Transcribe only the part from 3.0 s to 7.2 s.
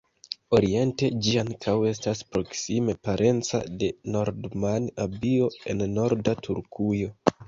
parenca de Nordman-abio el norda Turkujo.